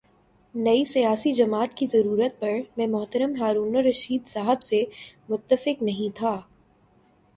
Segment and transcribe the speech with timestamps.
[0.55, 4.83] نئی سیاسی جماعت کی ضرورت پر میں محترم ہارون الرشید صاحب سے
[5.29, 6.39] متفق نہیں تھا۔